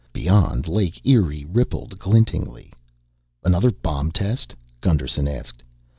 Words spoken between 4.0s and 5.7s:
test?" Gusterson asked.